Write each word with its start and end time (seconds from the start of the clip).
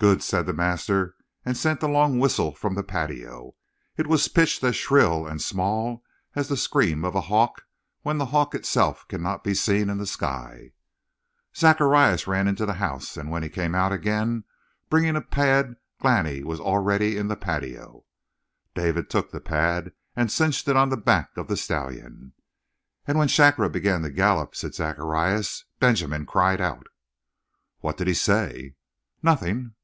"Good!" 0.00 0.22
said 0.22 0.46
the 0.46 0.52
master, 0.52 1.16
and 1.44 1.56
sent 1.56 1.82
a 1.82 1.88
long 1.88 2.20
whistle 2.20 2.54
from 2.54 2.76
the 2.76 2.84
patio; 2.84 3.56
it 3.96 4.06
was 4.06 4.28
pitched 4.28 4.62
as 4.62 4.76
shrill 4.76 5.26
and 5.26 5.42
small 5.42 6.04
as 6.36 6.46
the 6.46 6.56
scream 6.56 7.04
of 7.04 7.16
a 7.16 7.22
hawk 7.22 7.62
when 8.02 8.16
the 8.18 8.26
hawk 8.26 8.54
itself 8.54 9.08
cannot 9.08 9.42
be 9.42 9.54
seen 9.54 9.90
in 9.90 9.98
the 9.98 10.06
sky. 10.06 10.70
Zacharias 11.56 12.28
ran 12.28 12.46
into 12.46 12.64
the 12.64 12.74
house, 12.74 13.16
and 13.16 13.28
when 13.28 13.42
he 13.42 13.48
came 13.48 13.74
out 13.74 13.90
again 13.90 14.44
bringing 14.88 15.16
a 15.16 15.20
pad 15.20 15.74
Glani 16.00 16.44
was 16.44 16.60
already 16.60 17.16
in 17.16 17.26
the 17.26 17.34
patio. 17.34 18.04
David 18.76 19.10
took 19.10 19.32
the 19.32 19.40
pad 19.40 19.90
and 20.14 20.30
cinched 20.30 20.68
it 20.68 20.76
on 20.76 20.90
the 20.90 20.96
back 20.96 21.36
of 21.36 21.48
the 21.48 21.56
stallion. 21.56 22.34
"And 23.06 23.18
when 23.18 23.26
Shakra 23.26 23.68
began 23.68 24.02
to 24.02 24.10
gallop," 24.10 24.54
said 24.54 24.76
Zacharias, 24.76 25.64
"Benjamin 25.80 26.24
cried 26.24 26.60
out." 26.60 26.86
"What 27.80 27.96
did 27.96 28.06
he 28.06 28.14
say?" 28.14 28.76
"Nothing." 29.24 29.74